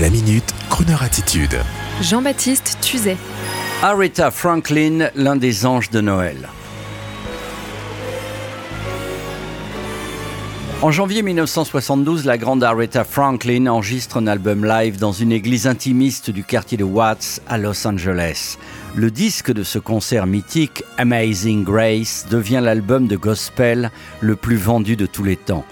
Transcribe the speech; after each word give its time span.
La 0.00 0.10
minute, 0.10 0.52
Kroneur 0.70 1.04
attitude. 1.04 1.56
Jean-Baptiste 2.02 2.78
Tuzet. 2.80 3.16
Aretha 3.80 4.32
Franklin, 4.32 5.10
l'un 5.14 5.36
des 5.36 5.66
anges 5.66 5.90
de 5.90 6.00
Noël. 6.00 6.48
En 10.82 10.90
janvier 10.90 11.22
1972, 11.22 12.24
la 12.24 12.38
grande 12.38 12.64
Aretha 12.64 13.04
Franklin 13.04 13.68
enregistre 13.68 14.16
un 14.16 14.26
album 14.26 14.64
live 14.64 14.98
dans 14.98 15.12
une 15.12 15.30
église 15.30 15.68
intimiste 15.68 16.30
du 16.30 16.42
quartier 16.42 16.76
de 16.76 16.84
Watts 16.84 17.40
à 17.46 17.56
Los 17.56 17.86
Angeles. 17.86 18.58
Le 18.96 19.12
disque 19.12 19.52
de 19.52 19.62
ce 19.62 19.78
concert 19.78 20.26
mythique, 20.26 20.82
Amazing 20.98 21.62
Grace, 21.62 22.26
devient 22.28 22.60
l'album 22.60 23.06
de 23.06 23.16
gospel 23.16 23.92
le 24.20 24.34
plus 24.34 24.56
vendu 24.56 24.96
de 24.96 25.06
tous 25.06 25.22
les 25.22 25.36
temps 25.36 25.64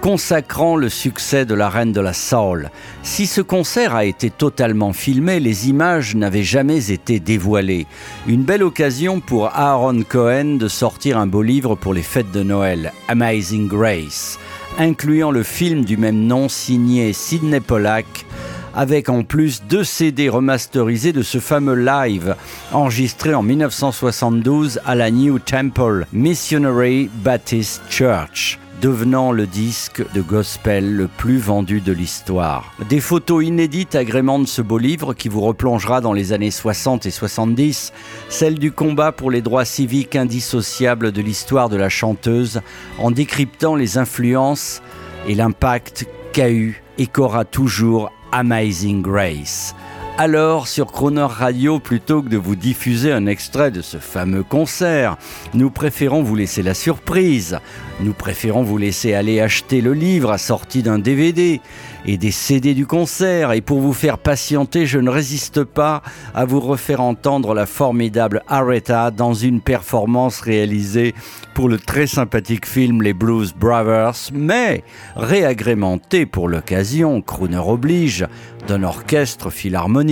consacrant 0.00 0.76
le 0.76 0.88
succès 0.88 1.44
de 1.44 1.54
la 1.54 1.68
reine 1.68 1.92
de 1.92 2.00
la 2.00 2.12
soul. 2.12 2.70
Si 3.02 3.26
ce 3.26 3.40
concert 3.40 3.94
a 3.94 4.04
été 4.04 4.30
totalement 4.30 4.92
filmé, 4.92 5.40
les 5.40 5.68
images 5.68 6.14
n'avaient 6.14 6.42
jamais 6.42 6.90
été 6.90 7.20
dévoilées. 7.20 7.86
Une 8.26 8.42
belle 8.42 8.62
occasion 8.62 9.20
pour 9.20 9.46
Aaron 9.56 10.02
Cohen 10.08 10.56
de 10.56 10.68
sortir 10.68 11.18
un 11.18 11.26
beau 11.26 11.42
livre 11.42 11.74
pour 11.74 11.94
les 11.94 12.02
fêtes 12.02 12.32
de 12.32 12.42
Noël, 12.42 12.92
Amazing 13.08 13.68
Grace, 13.68 14.38
incluant 14.78 15.30
le 15.30 15.42
film 15.42 15.84
du 15.84 15.96
même 15.96 16.26
nom 16.26 16.48
signé 16.48 17.12
Sidney 17.12 17.60
Pollack 17.60 18.26
avec 18.74 19.08
en 19.08 19.24
plus 19.24 19.62
deux 19.68 19.82
CD 19.82 20.28
remasterisés 20.28 21.12
de 21.12 21.22
ce 21.22 21.38
fameux 21.38 21.74
live 21.74 22.36
enregistré 22.72 23.34
en 23.34 23.42
1972 23.42 24.80
à 24.86 24.94
la 24.94 25.10
New 25.10 25.38
Temple 25.40 26.06
Missionary 26.12 27.10
Baptist 27.24 27.82
Church 27.90 28.58
devenant 28.80 29.32
le 29.32 29.46
disque 29.46 30.04
de 30.14 30.20
gospel 30.20 30.94
le 30.94 31.08
plus 31.08 31.38
vendu 31.38 31.80
de 31.80 31.92
l'histoire. 31.92 32.72
Des 32.88 33.00
photos 33.00 33.44
inédites 33.44 33.94
agrémentent 33.94 34.48
ce 34.48 34.62
beau 34.62 34.78
livre 34.78 35.14
qui 35.14 35.28
vous 35.28 35.40
replongera 35.40 36.00
dans 36.00 36.12
les 36.12 36.32
années 36.32 36.50
60 36.50 37.06
et 37.06 37.10
70, 37.10 37.92
celle 38.28 38.58
du 38.58 38.70
combat 38.70 39.12
pour 39.12 39.30
les 39.30 39.42
droits 39.42 39.64
civiques 39.64 40.16
indissociables 40.16 41.12
de 41.12 41.22
l'histoire 41.22 41.68
de 41.68 41.76
la 41.76 41.88
chanteuse, 41.88 42.60
en 42.98 43.10
décryptant 43.10 43.74
les 43.74 43.98
influences 43.98 44.82
et 45.26 45.34
l'impact 45.34 46.06
qu'a 46.32 46.50
eu 46.50 46.82
et 46.98 47.06
qu'aura 47.06 47.44
toujours 47.44 48.12
Amazing 48.32 49.02
Grace. 49.02 49.74
Alors, 50.20 50.66
sur 50.66 50.90
Croner 50.90 51.28
Radio, 51.28 51.78
plutôt 51.78 52.22
que 52.22 52.28
de 52.28 52.36
vous 52.36 52.56
diffuser 52.56 53.12
un 53.12 53.26
extrait 53.26 53.70
de 53.70 53.82
ce 53.82 53.98
fameux 53.98 54.42
concert, 54.42 55.16
nous 55.54 55.70
préférons 55.70 56.24
vous 56.24 56.34
laisser 56.34 56.64
la 56.64 56.74
surprise. 56.74 57.60
Nous 58.00 58.14
préférons 58.14 58.64
vous 58.64 58.78
laisser 58.78 59.14
aller 59.14 59.40
acheter 59.40 59.80
le 59.80 59.92
livre 59.92 60.32
assorti 60.32 60.82
d'un 60.82 60.98
DVD 60.98 61.60
et 62.04 62.16
des 62.16 62.32
CD 62.32 62.74
du 62.74 62.84
concert. 62.84 63.52
Et 63.52 63.60
pour 63.60 63.78
vous 63.78 63.92
faire 63.92 64.18
patienter, 64.18 64.86
je 64.86 64.98
ne 64.98 65.08
résiste 65.08 65.62
pas 65.62 66.02
à 66.34 66.44
vous 66.44 66.58
refaire 66.58 67.00
entendre 67.00 67.54
la 67.54 67.66
formidable 67.66 68.42
Aretha 68.48 69.12
dans 69.12 69.34
une 69.34 69.60
performance 69.60 70.40
réalisée 70.40 71.14
pour 71.54 71.68
le 71.68 71.78
très 71.78 72.08
sympathique 72.08 72.66
film 72.66 73.02
Les 73.02 73.12
Blues 73.12 73.54
Brothers, 73.54 74.30
mais 74.32 74.82
réagrémentée 75.14 76.26
pour 76.26 76.48
l'occasion, 76.48 77.20
crooner 77.20 77.58
oblige, 77.58 78.26
d'un 78.66 78.82
orchestre 78.82 79.50
philharmonique. 79.50 80.07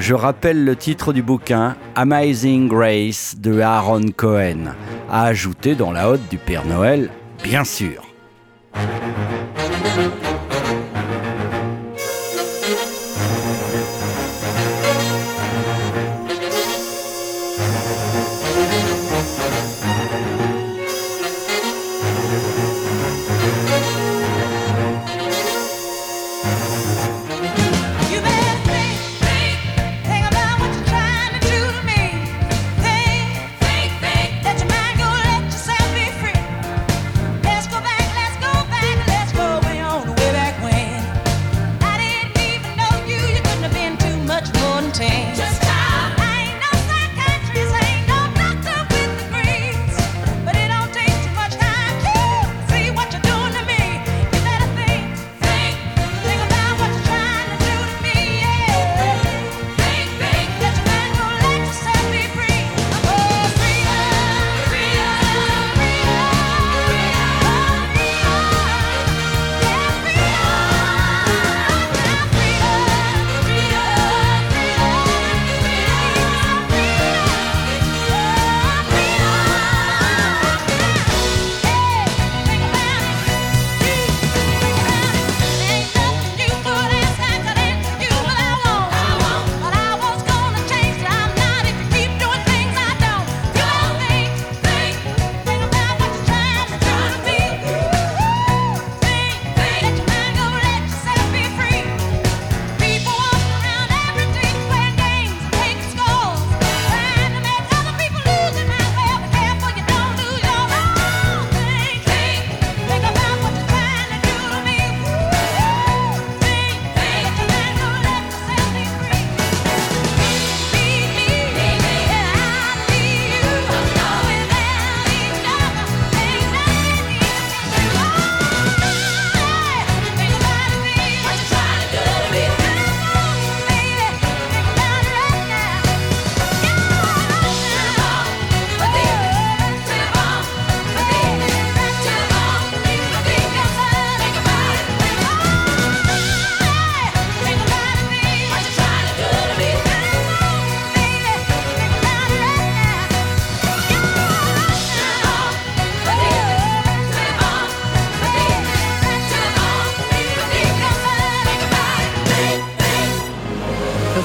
Je 0.00 0.14
rappelle 0.14 0.64
le 0.64 0.76
titre 0.76 1.12
du 1.12 1.22
bouquin 1.22 1.76
Amazing 1.94 2.68
Grace 2.68 3.34
de 3.38 3.60
Aaron 3.60 4.06
Cohen, 4.16 4.74
à 5.10 5.24
ajouter 5.24 5.74
dans 5.74 5.92
la 5.92 6.08
hotte 6.08 6.28
du 6.30 6.38
Père 6.38 6.64
Noël, 6.64 7.10
bien 7.44 7.64
sûr. 7.64 8.02